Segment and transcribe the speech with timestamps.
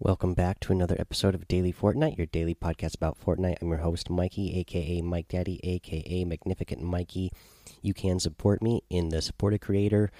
[0.00, 3.56] Welcome back to another episode of Daily Fortnite, your daily podcast about Fortnite.
[3.60, 7.32] I'm your host, Mikey, aka Mike Daddy, aka Magnificent Mikey.
[7.82, 10.12] You can support me in the Support supported creator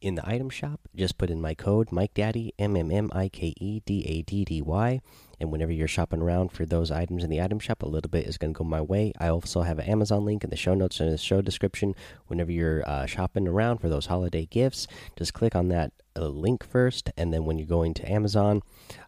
[0.00, 0.80] in the item shop.
[0.94, 4.22] Just put in my code, Mike Daddy, M M M I K E D A
[4.22, 5.00] D D Y.
[5.40, 8.26] And whenever you're shopping around for those items in the item shop, a little bit
[8.26, 9.12] is going to go my way.
[9.20, 11.94] I also have an Amazon link in the show notes and the show description.
[12.26, 16.64] Whenever you're uh, shopping around for those holiday gifts, just click on that uh, link
[16.64, 18.62] first, and then when you're going to Amazon,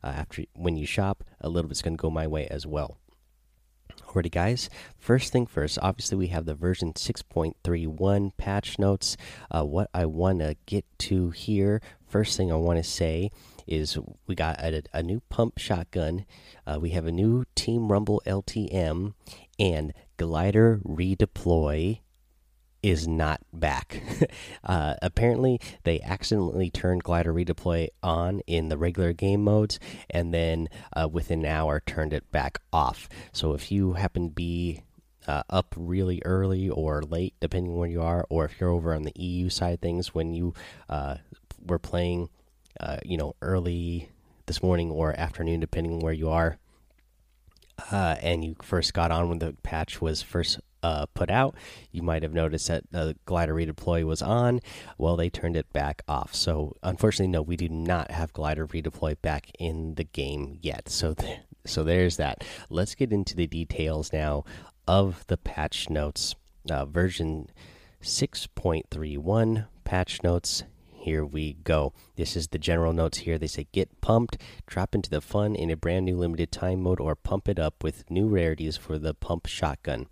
[0.04, 2.99] uh, after when you shop, a little bit's going to go my way as well.
[4.10, 4.68] Alrighty, guys.
[4.98, 9.16] First thing first, obviously, we have the version 6.31 patch notes.
[9.52, 13.30] Uh, what I want to get to here, first thing I want to say
[13.68, 13.96] is
[14.26, 16.26] we got a, a new pump shotgun,
[16.66, 19.14] uh, we have a new Team Rumble LTM,
[19.60, 22.00] and glider redeploy
[22.82, 24.02] is not back.
[24.64, 30.68] uh, apparently, they accidentally turned glider redeploy on in the regular game modes, and then
[30.94, 33.08] uh, within an hour turned it back off.
[33.32, 34.82] So if you happen to be
[35.26, 39.02] uh, up really early or late, depending where you are, or if you're over on
[39.02, 40.54] the EU side things when you
[40.88, 41.16] uh,
[41.66, 42.28] were playing,
[42.80, 44.08] uh, you know, early
[44.46, 46.58] this morning or afternoon, depending where you are.
[47.90, 51.54] Uh, and you first got on when the patch was first uh, put out,
[51.90, 54.60] you might have noticed that the glider redeploy was on.
[54.98, 56.34] Well, they turned it back off.
[56.34, 60.88] So, unfortunately, no, we do not have glider redeploy back in the game yet.
[60.88, 62.42] So, th so there's that.
[62.70, 64.44] Let's get into the details now
[64.88, 66.34] of the patch notes.
[66.70, 67.48] Uh, version
[68.02, 70.64] 6.31 patch notes
[71.00, 71.94] here we go.
[72.16, 73.38] This is the general notes here.
[73.38, 74.36] They say get pumped,
[74.66, 77.82] drop into the fun in a brand new limited time mode, or pump it up
[77.82, 80.08] with new rarities for the pump shotgun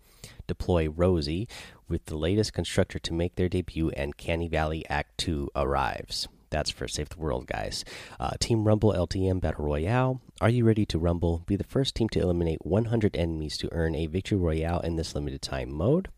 [0.48, 1.46] deploy Rosie
[1.88, 6.26] with the latest constructor to make their debut, and Canny Valley Act 2 arrives.
[6.50, 7.84] That's for Save the World, guys.
[8.18, 10.20] Uh, team Rumble LTM Battle Royale.
[10.40, 11.42] Are you ready to rumble?
[11.46, 15.14] Be the first team to eliminate 100 enemies to earn a Victory Royale in this
[15.14, 16.08] limited time mode.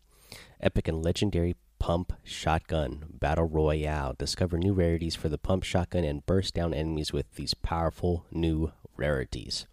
[0.61, 4.15] Epic and Legendary Pump Shotgun Battle Royale.
[4.17, 8.71] Discover new rarities for the Pump Shotgun and burst down enemies with these powerful new
[8.95, 9.65] rarities.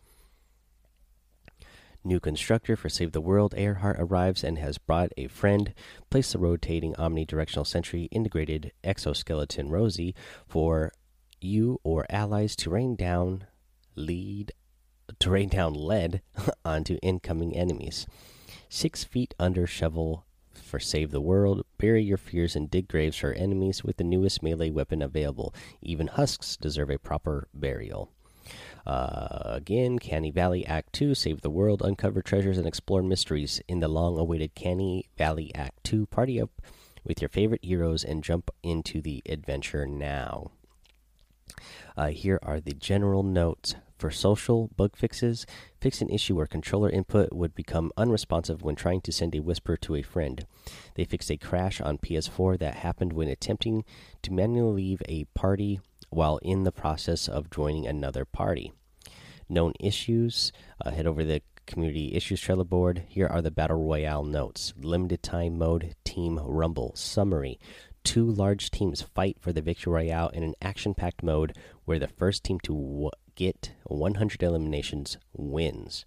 [2.05, 5.75] New constructor for Save the World, Earhart arrives and has brought a friend.
[6.11, 10.15] Place the rotating omnidirectional sentry integrated exoskeleton Rosie
[10.47, 10.93] for
[11.41, 13.47] you or allies to rain down
[13.95, 14.53] lead
[15.19, 16.23] to rain down lead
[16.65, 18.07] onto incoming enemies.
[18.69, 21.65] Six feet under shovel for Save the World.
[21.79, 25.55] Bury your fears and dig graves for enemies with the newest melee weapon available.
[25.83, 28.13] Even husks deserve a proper burial.
[28.89, 33.81] Uh, again, Canny Valley Act 2 Save the World, uncover treasures, and explore mysteries in
[33.81, 36.07] the long awaited Canny Valley Act 2.
[36.07, 36.63] Party up
[37.05, 40.51] with your favorite heroes and jump into the adventure now.
[41.99, 43.75] Uh, here are the general notes.
[43.99, 45.45] For social bug fixes,
[45.81, 49.77] fix an issue where controller input would become unresponsive when trying to send a whisper
[49.77, 50.47] to a friend.
[50.95, 53.85] They fixed a crash on PS4 that happened when attempting
[54.23, 58.73] to manually leave a party while in the process of joining another party.
[59.49, 60.53] Known issues,
[60.85, 63.05] uh, head over the community issues Trello board.
[63.09, 67.59] Here are the battle royale notes limited time mode, team rumble, summary.
[68.05, 72.09] Two large teams fight for the victory royale in an action packed mode where the
[72.09, 76.07] first team to get 100 eliminations wins.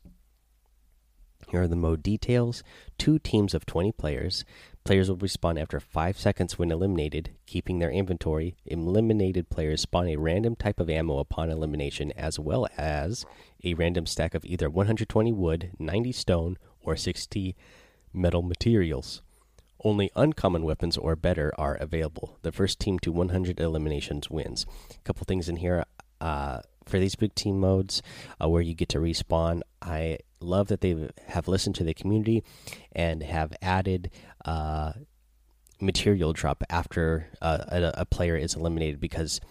[1.51, 2.63] Here are the mode details.
[2.97, 4.45] Two teams of 20 players.
[4.85, 8.55] Players will respawn after 5 seconds when eliminated, keeping their inventory.
[8.65, 13.25] Eliminated players spawn a random type of ammo upon elimination, as well as
[13.65, 17.53] a random stack of either 120 wood, 90 stone, or 60
[18.13, 19.21] metal materials.
[19.83, 22.37] Only uncommon weapons or better are available.
[22.43, 24.65] The first team to 100 eliminations wins.
[24.89, 25.83] A couple things in here.
[26.21, 28.01] Uh, for these big team modes
[28.41, 29.61] uh, where you get to respawn.
[29.81, 32.43] I love that they have listened to the community
[32.91, 34.09] and have added
[34.45, 34.93] uh,
[35.79, 39.41] material drop after uh, a, a, player is eliminated because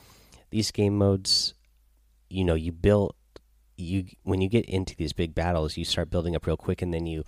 [0.50, 1.54] these game modes,
[2.28, 3.14] you know, you build
[3.76, 6.92] you when you get into these big battles, you start building up real quick, and
[6.92, 7.24] then you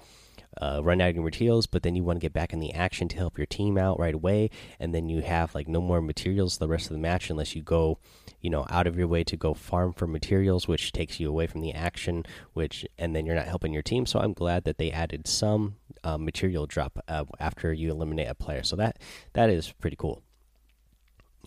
[0.60, 2.72] uh, run out of your materials, but then you want to get back in the
[2.72, 6.00] action to help your team out right away, and then you have like no more
[6.00, 7.98] materials the rest of the match unless you go,
[8.40, 11.46] you know, out of your way to go farm for materials, which takes you away
[11.46, 14.06] from the action, which and then you're not helping your team.
[14.06, 18.34] So I'm glad that they added some uh, material drop uh, after you eliminate a
[18.34, 18.62] player.
[18.62, 18.98] So that
[19.32, 20.22] that is pretty cool.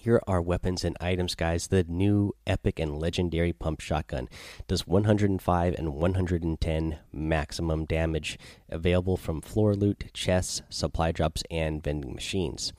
[0.05, 1.65] Here are weapons and items, guys.
[1.65, 4.29] The new epic and legendary pump shotgun
[4.67, 8.37] does 105 and 110 maximum damage,
[8.69, 12.71] available from floor loot, chests, supply drops, and vending machines.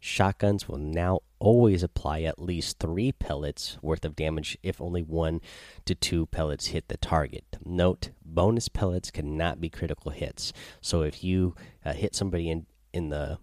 [0.00, 5.42] Shotguns will now always apply at least three pellets worth of damage if only one
[5.84, 7.44] to two pellets hit the target.
[7.62, 10.54] Note: bonus pellets cannot be critical hits.
[10.80, 11.54] So if you
[11.84, 12.64] uh, hit somebody in
[12.94, 13.40] in the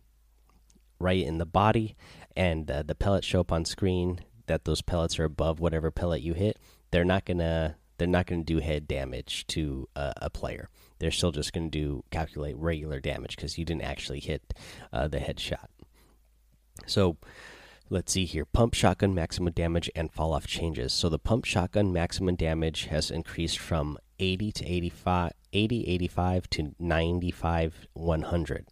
[1.00, 1.96] right in the body
[2.40, 6.22] and uh, the pellets show up on screen that those pellets are above whatever pellet
[6.22, 6.58] you hit,
[6.90, 10.70] they're not gonna they're not gonna do head damage to uh, a player.
[11.00, 14.54] They're still just gonna do calculate regular damage because you didn't actually hit
[14.94, 15.68] uh, the headshot.
[16.88, 17.18] So
[17.90, 20.94] let's see here pump shotgun maximum damage and fall off changes.
[20.94, 26.76] So the pump shotgun maximum damage has increased from 80 to 85, 80, 85 to
[26.80, 28.68] 95, 100.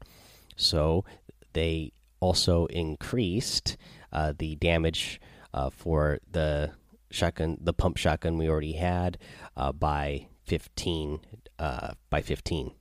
[0.55, 1.03] So
[1.51, 3.77] they also increased
[4.11, 5.19] uh, the damage
[5.53, 6.71] uh, for the
[7.09, 9.17] shotgun, the pump shotgun we already had
[9.55, 11.19] uh, by 15,
[11.59, 12.71] uh, by 15.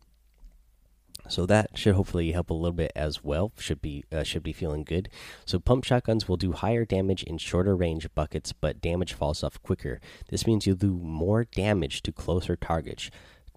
[1.29, 3.53] So that should hopefully help a little bit as well.
[3.59, 5.09] Should be uh, should be feeling good.
[5.45, 9.61] So pump shotguns will do higher damage in shorter range buckets, but damage falls off
[9.63, 10.01] quicker.
[10.31, 13.11] This means you do more damage to closer targets,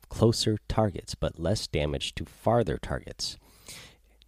[0.10, 3.38] closer targets, but less damage to farther targets.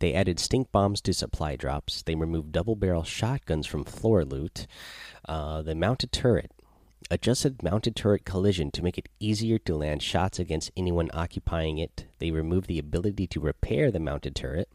[0.01, 2.01] They added stink bombs to supply drops.
[2.01, 4.65] They removed double barrel shotguns from floor loot.
[5.30, 6.51] Uh, the mounted turret
[7.12, 12.07] adjusted mounted turret collision to make it easier to land shots against anyone occupying it.
[12.18, 14.69] They removed the ability to repair the mounted turret.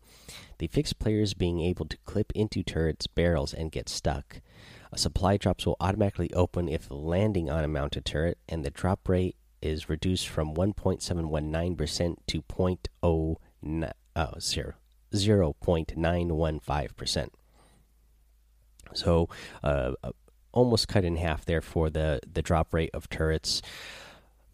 [0.58, 4.40] They fixed players being able to clip into turrets' barrels and get stuck.
[4.92, 9.08] A supply drops will automatically open if landing on a mounted turret, and the drop
[9.08, 14.74] rate is reduced from 1.719% to 0.0 oh, 0.
[15.12, 17.28] 0.915%.
[18.94, 19.28] So,
[19.62, 19.92] uh,
[20.52, 23.62] almost cut in half there for the the drop rate of turrets.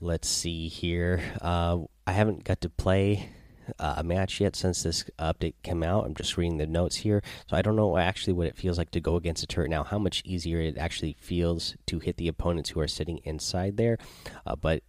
[0.00, 1.22] Let's see here.
[1.40, 3.30] Uh, I haven't got to play
[3.78, 6.04] uh, a match yet since this update came out.
[6.04, 8.90] I'm just reading the notes here, so I don't know actually what it feels like
[8.90, 9.84] to go against a turret now.
[9.84, 13.98] How much easier it actually feels to hit the opponents who are sitting inside there,
[14.44, 14.82] uh, but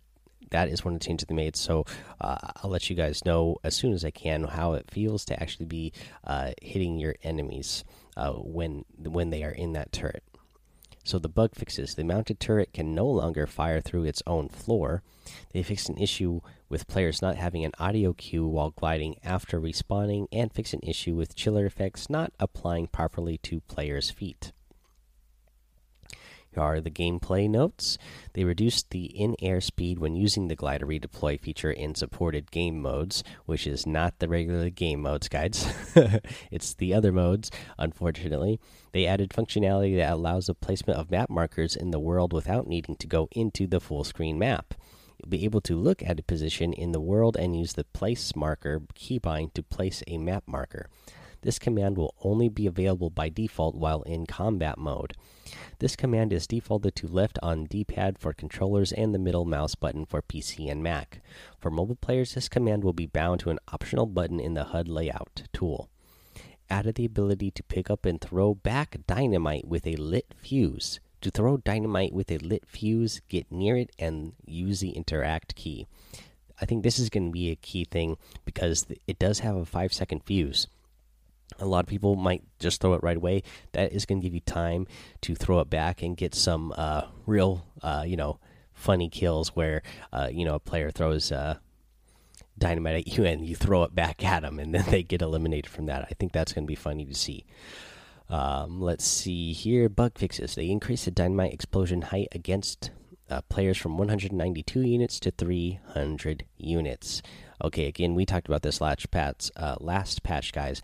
[0.52, 1.56] that is one of the changes they made.
[1.56, 1.86] So
[2.22, 5.42] uh, I'll let you guys know as soon as I can how it feels to
[5.42, 5.94] actually be
[6.26, 7.84] uh, hitting your enemies
[8.18, 10.24] uh, when when they are in that turret.
[11.06, 15.04] So the bug fixes the mounted turret can no longer fire through its own floor.
[15.52, 20.28] They fixed an issue with players not having an audio cue while gliding after respawning,
[20.32, 24.54] and fixed an issue with chiller effects not applying properly to players' feet.
[26.58, 27.98] Are the gameplay notes.
[28.34, 32.80] They reduced the in air speed when using the glider redeploy feature in supported game
[32.82, 35.66] modes, which is not the regular game modes, guys.
[36.52, 38.60] it's the other modes, unfortunately.
[38.92, 42.96] They added functionality that allows the placement of map markers in the world without needing
[42.98, 44.74] to go into the full screen map.
[45.18, 48.36] You'll be able to look at a position in the world and use the place
[48.36, 50.90] marker keybind to place a map marker.
[51.44, 55.14] This command will only be available by default while in combat mode.
[55.80, 59.76] This command is defaulted to left on D pad for controllers and the middle mouse
[59.76, 61.22] button for PC and Mac.
[61.60, 64.88] For mobile players, this command will be bound to an optional button in the HUD
[64.88, 65.90] layout tool.
[66.70, 71.02] Added the ability to pick up and throw back dynamite with a lit fuse.
[71.20, 75.88] To throw dynamite with a lit fuse, get near it and use the interact key.
[76.62, 79.66] I think this is going to be a key thing because it does have a
[79.66, 80.68] 5 second fuse
[81.60, 83.44] a lot of people might just throw it right away.
[83.74, 84.88] That is going to give you time
[85.22, 88.40] to throw it back and get some uh, real, uh, you know,
[88.74, 89.82] funny kills where
[90.12, 91.58] uh, you know a player throws uh,
[92.58, 95.72] dynamite at you and you throw it back at them, and then they get eliminated
[95.72, 96.08] from that.
[96.10, 97.46] I think that's going to be funny to see.
[98.30, 99.90] Um, let's see here.
[99.90, 100.56] Bug fixes.
[100.56, 102.90] They increase the dynamite explosion height against
[103.34, 107.24] uh, players from 192 units to 300 units.
[107.64, 110.84] Okay, again, we talked about this last patch, uh, last patch, guys.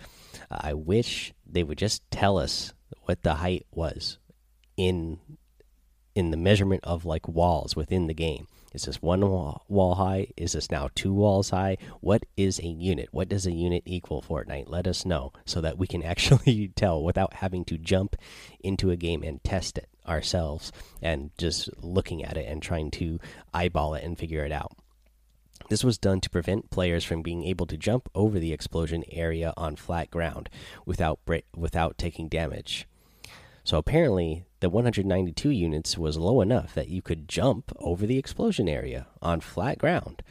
[0.49, 4.17] Uh, I wish they would just tell us what the height was
[4.77, 5.19] in
[6.15, 8.47] in the measurement of like walls within the game.
[8.73, 10.27] Is this one wall, wall high?
[10.35, 11.77] Is this now two walls high?
[12.01, 13.09] What is a unit?
[13.11, 14.69] What does a unit equal Fortnite?
[14.69, 18.15] Let us know so that we can actually tell without having to jump
[18.59, 23.19] into a game and test it ourselves and just looking at it and trying to
[23.53, 24.75] eyeball it and figure it out.
[25.69, 29.53] This was done to prevent players from being able to jump over the explosion area
[29.55, 30.49] on flat ground
[30.85, 31.19] without
[31.55, 32.87] without taking damage.
[33.63, 38.67] So apparently, the 192 units was low enough that you could jump over the explosion
[38.67, 40.23] area on flat ground.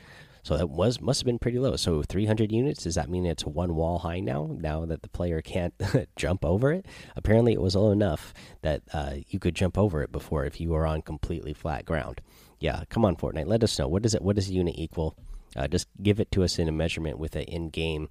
[0.43, 1.77] So that was must have been pretty low.
[1.77, 4.57] So 300 units does that mean it's one wall high now?
[4.59, 5.75] Now that the player can't
[6.17, 10.13] jump over it, apparently it was low enough that uh, you could jump over it
[10.13, 12.21] before if you were on completely flat ground.
[12.61, 14.23] Yeah, come on Fortnite, let us know what is it?
[14.23, 15.17] What does a unit equal?
[15.57, 18.09] Uh, just give it to us in a measurement with an in-game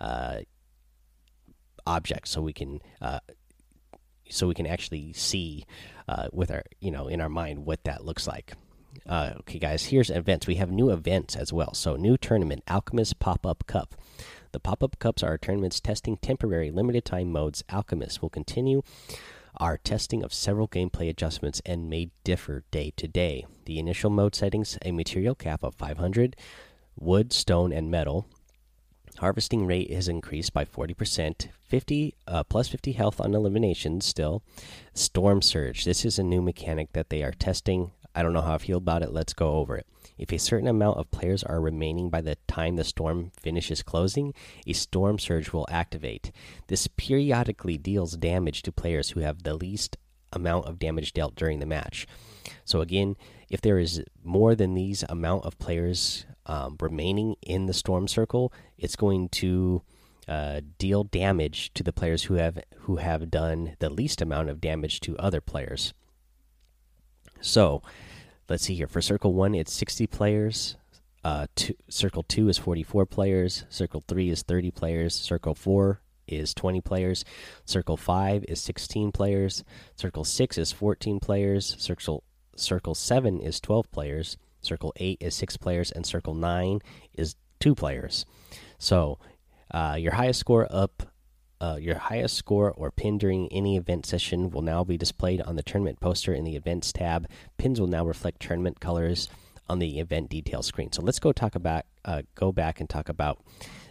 [0.00, 0.40] uh,
[1.86, 3.20] object so we can uh,
[4.30, 5.64] so we can actually see
[6.08, 8.54] uh, with our you know in our mind what that looks like.
[9.06, 10.46] Uh, okay, guys, here's events.
[10.46, 11.74] We have new events as well.
[11.74, 13.94] So, new tournament, Alchemist Pop Up Cup.
[14.52, 17.64] The pop up cups are tournaments testing temporary limited time modes.
[17.70, 18.82] Alchemist will continue
[19.56, 23.46] our testing of several gameplay adjustments and may differ day to day.
[23.64, 26.36] The initial mode settings a material cap of 500,
[26.96, 28.26] wood, stone, and metal.
[29.18, 34.42] Harvesting rate is increased by 40%, 50 uh, plus 50 health on elimination still.
[34.92, 35.84] Storm Surge.
[35.84, 37.92] This is a new mechanic that they are testing.
[38.14, 39.12] I don't know how I feel about it.
[39.12, 39.86] Let's go over it.
[40.16, 44.32] If a certain amount of players are remaining by the time the storm finishes closing,
[44.66, 46.30] a storm surge will activate.
[46.68, 49.96] This periodically deals damage to players who have the least
[50.32, 52.06] amount of damage dealt during the match.
[52.64, 53.16] So again,
[53.48, 58.52] if there is more than these amount of players um, remaining in the storm circle,
[58.78, 59.82] it's going to
[60.28, 64.60] uh, deal damage to the players who have who have done the least amount of
[64.60, 65.92] damage to other players.
[67.40, 67.82] So,
[68.48, 68.86] let's see here.
[68.86, 70.76] For Circle One, it's 60 players.
[71.22, 73.64] Uh, two, Circle Two is 44 players.
[73.68, 75.14] Circle Three is 30 players.
[75.14, 77.24] Circle Four is 20 players.
[77.64, 79.64] Circle 5 is 16 players.
[79.96, 81.76] Circle 6 is 14 players.
[81.78, 82.22] Circle
[82.56, 84.36] Circle 7 is 12 players.
[84.60, 86.80] Circle 8 is 6 players and Circle 9
[87.14, 88.24] is 2 players.
[88.78, 89.18] So,
[89.70, 91.02] uh, your highest score up
[91.60, 95.56] uh, your highest score or pin during any event session will now be displayed on
[95.56, 97.28] the tournament poster in the events tab.
[97.58, 99.28] Pins will now reflect tournament colors
[99.68, 100.92] on the event detail screen.
[100.92, 103.42] So let's go talk about uh, go back and talk about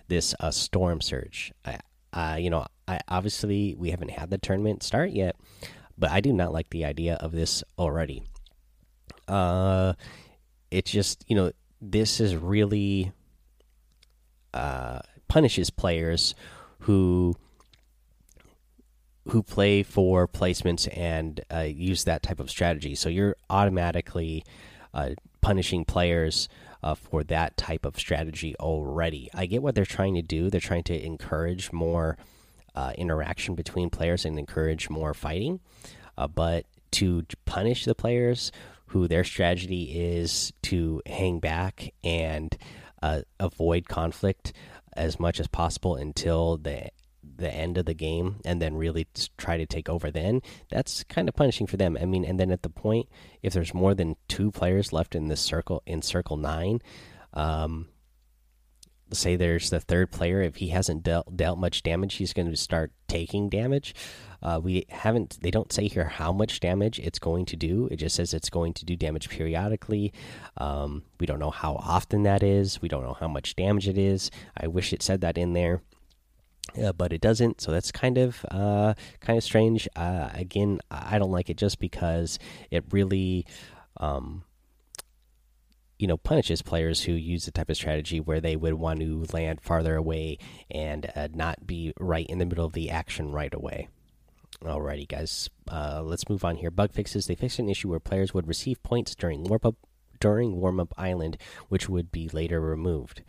[0.07, 1.51] this uh, storm surge.
[2.13, 5.35] Uh, you know, I, obviously we haven't had the tournament start yet,
[5.97, 8.23] but I do not like the idea of this already.
[9.27, 9.93] Uh,
[10.69, 11.51] it's just you know
[11.81, 13.11] this is really
[14.53, 16.35] uh, punishes players
[16.79, 17.35] who
[19.29, 22.95] who play for placements and uh, use that type of strategy.
[22.95, 24.43] So you're automatically
[24.93, 25.11] uh,
[25.41, 26.49] punishing players
[26.83, 29.29] uh, for that type of strategy already.
[29.33, 30.49] I get what they're trying to do.
[30.49, 32.17] They're trying to encourage more
[32.75, 35.61] uh, interaction between players and encourage more fighting.
[36.17, 38.51] Uh, but to punish the players
[38.87, 42.55] who their strategy is to hang back and
[43.01, 44.53] uh, avoid conflict
[44.95, 46.89] as much as possible until the
[47.35, 51.27] the end of the game and then really try to take over then that's kind
[51.27, 51.97] of punishing for them.
[51.99, 53.09] I mean and then at the point
[53.41, 56.81] if there's more than two players left in this circle in circle 9
[57.33, 57.87] um
[59.11, 62.55] say there's the third player if he hasn't dealt dealt much damage he's going to
[62.55, 63.93] start taking damage.
[64.41, 67.87] Uh, we haven't they don't say here how much damage it's going to do.
[67.91, 70.11] It just says it's going to do damage periodically.
[70.57, 72.81] Um, we don't know how often that is.
[72.81, 74.31] We don't know how much damage it is.
[74.57, 75.81] I wish it said that in there
[76.81, 77.61] uh, but it doesn't.
[77.61, 79.87] So that's kind of uh, kind of strange.
[79.95, 82.39] Uh, again, I don't like it just because
[82.71, 83.45] it really,
[83.97, 84.43] um,
[85.99, 89.25] you know, punishes players who use the type of strategy where they would want to
[89.33, 90.37] land farther away
[90.71, 93.87] and uh, not be right in the middle of the action right away.
[94.61, 96.71] Alrighty, guys, uh, let's move on here.
[96.71, 97.27] Bug fixes.
[97.27, 99.75] They fixed an issue where players would receive points during warm up
[100.19, 103.23] during warm up island, which would be later removed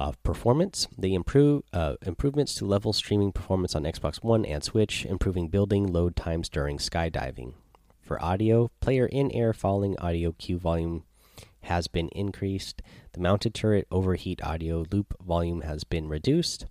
[0.00, 0.88] uh, performance.
[0.98, 5.86] They improve uh, improvements to level streaming performance on Xbox One and Switch, improving building
[5.86, 7.52] load times during skydiving.
[8.00, 11.04] For audio, player in-air falling audio cue volume
[11.64, 12.80] has been increased.
[13.12, 16.64] The mounted turret overheat audio loop volume has been reduced.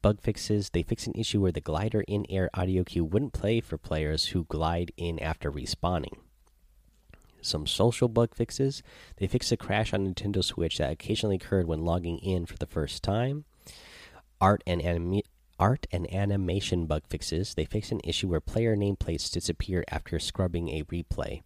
[0.00, 0.70] Bug fixes.
[0.70, 4.44] They fix an issue where the glider in-air audio cue wouldn't play for players who
[4.44, 6.16] glide in after respawning
[7.44, 8.82] some social bug fixes.
[9.16, 12.66] They fixed a crash on Nintendo Switch that occasionally occurred when logging in for the
[12.66, 13.44] first time.
[14.40, 14.82] Art and
[15.58, 17.54] art and animation bug fixes.
[17.54, 21.42] They fixed an issue where player nameplates disappear after scrubbing a replay.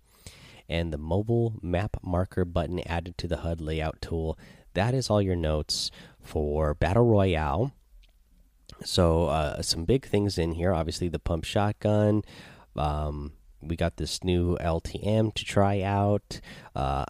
[0.69, 4.39] And the mobile map marker button added to the HUD layout tool.
[4.75, 5.91] That is all your notes
[6.21, 7.73] for Battle Royale.
[8.85, 10.73] So, uh, some big things in here.
[10.73, 12.23] Obviously, the pump shotgun.
[12.77, 16.41] Um, we got this new LTM to try out.
[16.75, 17.05] Uh,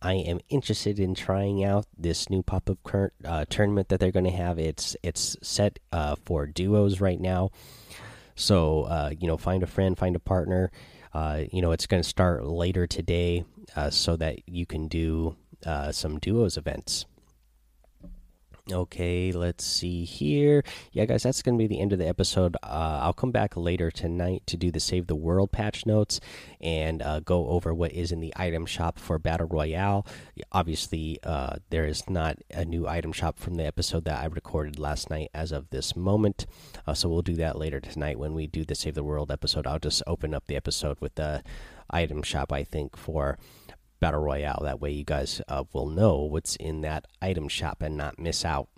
[0.00, 2.78] I am interested in trying out this new pop up
[3.24, 4.58] uh, tournament that they're going to have.
[4.58, 7.50] It's it's set uh, for duos right now,
[8.34, 10.72] so uh, you know, find a friend, find a partner.
[11.14, 13.44] Uh, you know, it's going to start later today,
[13.76, 15.36] uh, so that you can do
[15.92, 17.06] some duos events.
[18.70, 20.62] Okay, let's see here.
[20.92, 22.54] Yeah, guys, that's going to be the end of the episode.
[22.62, 26.20] Uh, I'll come back later tonight to do the Save the World patch notes
[26.60, 30.06] and uh, go over what is in the item shop for Battle Royale.
[30.52, 34.78] Obviously, uh, there is not a new item shop from the episode that I recorded
[34.78, 36.46] last night as of this moment.
[36.86, 39.66] Uh, so we'll do that later tonight when we do the Save the World episode.
[39.66, 41.42] I'll just open up the episode with the
[41.90, 43.38] item shop, I think, for
[44.02, 44.60] battle royale.
[44.62, 48.44] That way, you guys uh, will know what's in that item shop and not miss
[48.44, 48.68] out.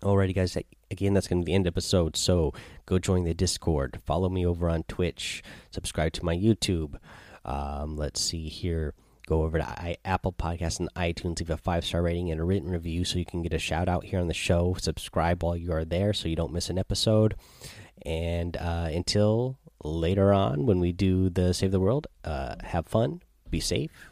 [0.00, 0.56] Alrighty, guys.
[0.90, 2.16] Again, that's going to be the end episode.
[2.16, 2.54] So
[2.86, 4.00] go join the Discord.
[4.06, 5.42] Follow me over on Twitch.
[5.72, 6.98] Subscribe to my YouTube.
[7.44, 8.94] Um, let's see here.
[9.26, 11.40] Go over to I, Apple Podcasts and iTunes.
[11.40, 13.88] Leave a five star rating and a written review so you can get a shout
[13.88, 14.76] out here on the show.
[14.78, 17.34] Subscribe while you are there so you don't miss an episode.
[18.06, 23.22] And uh, until later on when we do the Save the World, uh, have fun,
[23.50, 24.11] be safe,